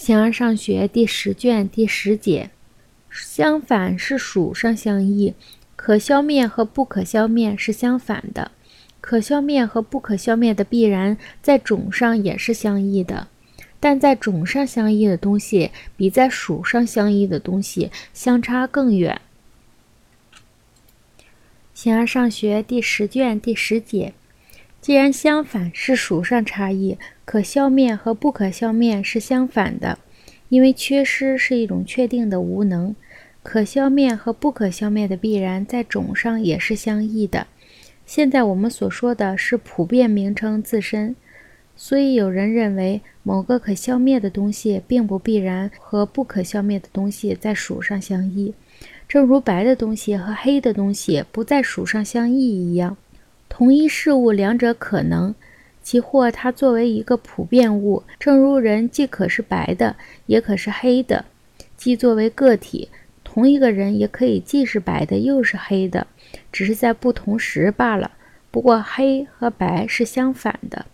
[0.00, 2.48] 形而上学第十卷第十节，
[3.10, 5.34] 相反是属上相异，
[5.76, 8.50] 可消灭和不可消灭是相反的。
[9.02, 13.28] 可消灭和不可消灭的必然在种上也是相异的，
[13.78, 19.20] 但在种上相异的东西比在属上相异的东西相差更远。
[21.74, 24.14] 形而上学第十卷第十节，
[24.90, 30.00] 既然相反是属上差异，可消灭和不可消灭是相反的，
[30.48, 32.96] 因为缺失是一种确定的无能。
[33.44, 37.46] 可消灭和不可消灭的必然在种上也是相异的。
[38.04, 41.14] 现在我们所说的是普遍名称自身，
[41.76, 48.52] 所以有人认为某个可消灭的东西并不必然和不可消灭的东西在属上相异，
[49.06, 52.96] 正如白的东西和黑的东西不在属上相异一样。
[53.60, 55.34] 同一事物两者可能，
[55.82, 61.26] 即或它作为一个普遍物，正如人既可是白的，也可是黑的；
[61.76, 62.88] 既作为个体，
[63.22, 66.06] 同一个人也可以既是白的又是黑的。
[66.50, 68.12] 只是在不同时罢了。
[68.50, 70.86] 不过，黑和白是相反的，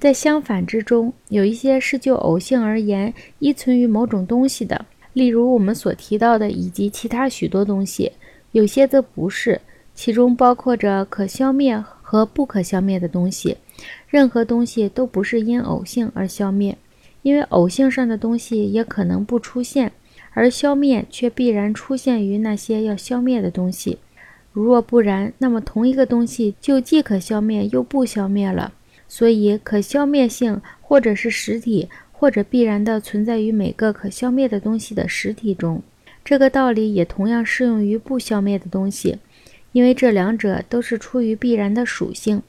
[0.00, 8.10] 在相反之中，有一些是就偶性而言依存于某种东西的，例如我们所提到的以及其他许多东西；
[8.52, 9.60] 有些则不是，
[9.94, 11.78] 其中包括着可消灭
[12.10, 13.58] 和不可消灭的东西。
[14.08, 16.78] 任何东西都不是因偶性而消灭，
[17.20, 19.92] 因为偶性上的东西也可能不出现，
[20.32, 23.98] 而消灭却必然出现于那些要消灭的东西。
[24.54, 28.72] 如若不然，那么同一个东西就既可消灭又不消灭了。
[29.06, 35.82] 所以，可消灭性或者是实体，或者必然的存在于每个可消灭的东西的实体中。
[36.24, 39.18] 这个道理也同样适用于不消灭的东西，
[39.78, 42.42] 因为这两者都是出于必然的属性。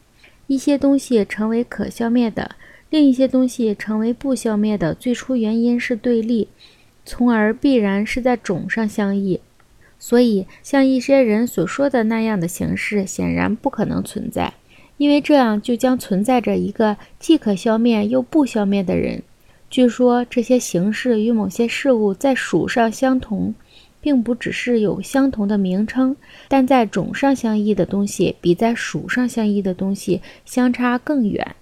[0.47, 2.55] 一些东西成为可消灭的，
[2.89, 6.47] 另一些东西成为不消灭的，最初原因是对立，
[7.05, 9.41] 从而必然是在种上相异。
[9.99, 14.53] 所以，像一些人所说的那样的形式，显然不可能存在，
[14.97, 19.21] 因为这样就将存在着一个既可消灭又不消灭的人。
[19.69, 23.53] 据说这些形式与某些事物在属上相同，
[24.01, 26.15] 并不只是有相同的名称，
[26.47, 31.55] 但在种上相异的东西比在属上相异的东西相差更远。